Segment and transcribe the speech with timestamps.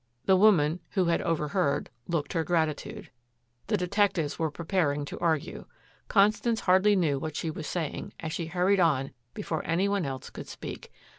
[0.25, 3.11] The woman, who had overheard, looked her gratitude.
[3.67, 5.65] The detectives were preparing to argue.
[6.07, 10.31] Constance hardly knew what she was saying, as she hurried on before any one else
[10.31, 10.91] could speak.